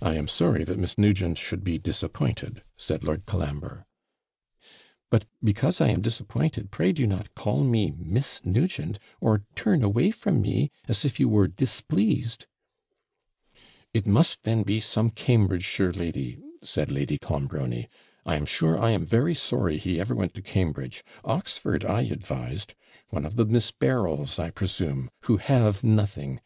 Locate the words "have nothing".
25.38-26.40